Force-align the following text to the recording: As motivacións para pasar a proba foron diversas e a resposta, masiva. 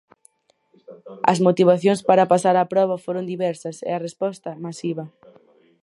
As 1.31 1.39
motivacións 1.47 2.01
para 2.09 2.29
pasar 2.33 2.55
a 2.57 2.69
proba 2.73 2.95
foron 3.05 3.29
diversas 3.33 3.77
e 3.89 3.91
a 3.93 4.03
resposta, 4.07 4.49
masiva. 4.65 5.05